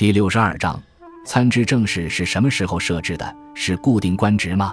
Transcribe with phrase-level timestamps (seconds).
[0.00, 0.82] 第六十二章，
[1.26, 3.36] 参知政事是什么时候设置的？
[3.54, 4.72] 是固定官职吗？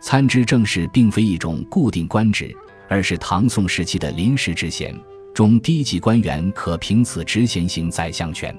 [0.00, 2.50] 参知政事并非一种固定官职，
[2.88, 4.98] 而是唐宋时期的临时职衔，
[5.34, 8.58] 中低级官员可凭此职衔行宰相权。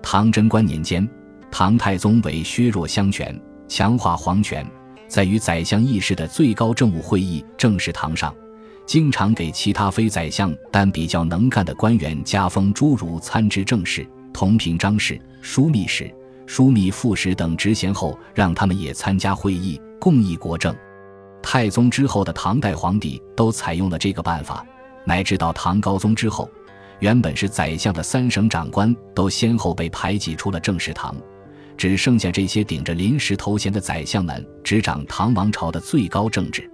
[0.00, 1.10] 唐贞观年间，
[1.50, 3.36] 唐太宗为削弱相权、
[3.66, 4.64] 强化皇权，
[5.08, 8.32] 在与宰相议事的最高政务会议政事堂上，
[8.86, 16.12] 经常给其他非宰相但比较能干的官员加封诸如参知政事、同平章事、枢密使、
[16.46, 20.74] 枢密副使等职衔后，让他们也参加会议，共议国政。
[21.42, 24.64] 太宗之后的唐代皇帝都采用了这个办法，
[25.04, 26.48] 乃至到唐高宗之后。
[27.00, 31.16] 原本是宰相的三省长官都先后被排挤出了政事堂，
[31.76, 36.70] 只剩下这些顶着临时头衔的宰相们执掌唐王朝的最高政治。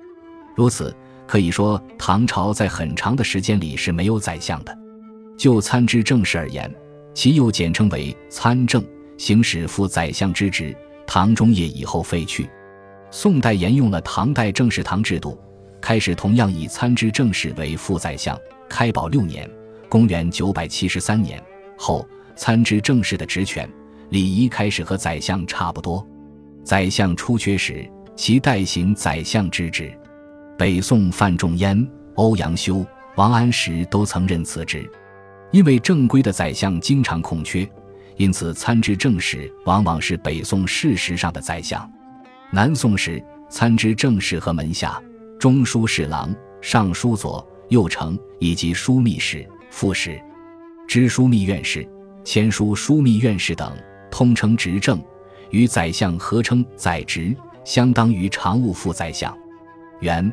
[0.54, 0.94] 如此
[1.26, 4.78] 可以说，唐朝在很长的时间里是没有宰相的。
[5.38, 6.70] 就参知政事而言，
[7.18, 8.80] 其又简称为参政，
[9.16, 10.72] 行使副宰相之职。
[11.04, 12.48] 唐中叶以后废去，
[13.10, 15.36] 宋代沿用了唐代政事堂制度，
[15.80, 18.38] 开始同样以参知政事为副宰相。
[18.68, 19.50] 开宝六年。
[19.88, 21.42] 公元九百七十三年
[21.76, 23.68] 后，参知政事的职权
[24.10, 26.06] 礼仪开始和宰相差不多。
[26.62, 29.92] 宰相出缺时，其代行宰相之职。
[30.56, 34.88] 北宋范仲淹、欧阳修、王安石都曾任此职。
[35.50, 37.68] 因为正规的宰相经常空缺，
[38.16, 41.90] 因此参知政事往往是北宋事实上的宰相。
[42.50, 45.02] 南宋时，参知政事和门下、
[45.38, 49.46] 中书侍郎、尚书左右丞以及枢密使。
[49.70, 50.18] 副使、
[50.88, 51.86] 知枢密院事、
[52.24, 53.70] 签书枢密院事等，
[54.10, 54.98] 通称执政，
[55.50, 59.36] 与宰相合称宰执，相当于常务副宰相。
[60.00, 60.32] 元、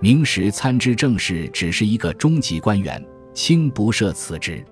[0.00, 3.02] 明时参知政事只是一个中级官员，
[3.34, 4.64] 卿不赦此职。